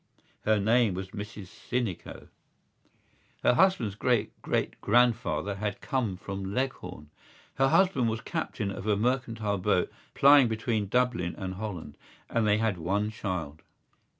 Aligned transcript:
Her 0.45 0.59
name 0.59 0.95
was 0.95 1.11
Mrs 1.11 1.45
Sinico. 1.49 2.27
Her 3.43 3.53
husband's 3.53 3.93
great 3.93 4.31
great 4.41 4.81
grandfather 4.81 5.57
had 5.57 5.79
come 5.79 6.17
from 6.17 6.55
Leghorn. 6.55 7.11
Her 7.59 7.67
husband 7.67 8.09
was 8.09 8.21
captain 8.21 8.71
of 8.71 8.87
a 8.87 8.97
mercantile 8.97 9.59
boat 9.59 9.91
plying 10.15 10.47
between 10.47 10.87
Dublin 10.87 11.35
and 11.37 11.53
Holland; 11.53 11.99
and 12.31 12.47
they 12.47 12.57
had 12.57 12.79
one 12.79 13.11
child. 13.11 13.61